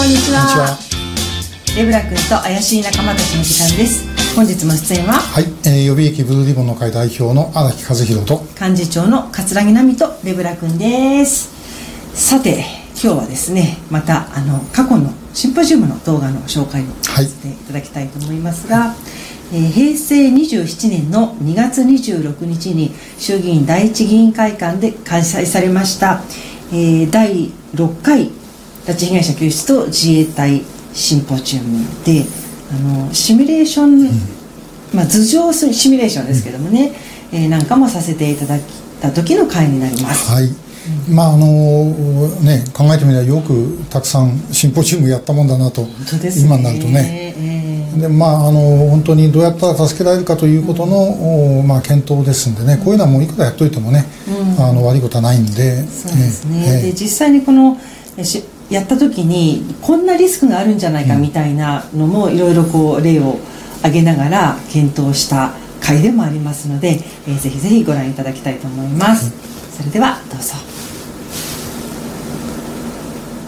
[0.00, 4.34] レブラ君と怪しい仲間たちの時間です。
[4.34, 5.12] 本日も出演は？
[5.12, 11.50] はい、えー予備役ブルーリボンの会代表の荒木和弘と幹事長の桂木奈美とレブラ君です。
[12.14, 18.94] さて今日はですねまたあの過去のシンポジウムの動画の紹介をさせていただきたいと思いますが、
[19.52, 26.22] えー平成27年の2月26日に衆議院第一議員会館で開催されました、
[26.72, 28.30] えー第6回
[28.86, 30.62] 拉致被害者救出と自衛隊
[30.92, 32.24] シンポジウムで
[32.72, 34.04] あのシミュレーション、
[34.94, 36.92] まあ、頭上シミュレーションですけどもね、
[37.32, 38.60] えーなんかもさせていただい
[39.00, 40.32] た時の回になります。
[40.32, 40.50] はい、
[41.08, 45.88] まああのね考えてみればよくたくさんシンポジウムやったもんだなとね。
[46.36, 47.34] 今になるとね。
[47.36, 48.00] えー。
[48.00, 54.04] でまああの本当にどうやったら助けられるかということの、おまあ、検討ですんでねこういうのはもういくらやっといてもね、
[54.58, 55.82] あの悪いことはないんで。
[55.82, 57.76] そうですね、ええで実際にこの
[58.70, 63.38] やった時にこんなリスクがあるんじゃないかみたいなのもいろいろこう例を
[63.78, 69.32] 挙げながら検討した回でもありますので、えーぜひぜひご覧いただきたいと思います、
[69.76, 70.54] それではどうぞ